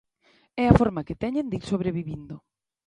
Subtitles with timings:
[0.63, 2.35] É a forma que teñen de ir sobrevivindo.